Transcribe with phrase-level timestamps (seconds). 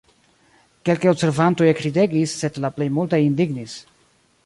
[0.89, 3.81] Kelkaj observantoj ekridegis, sed la plej multaj indignis.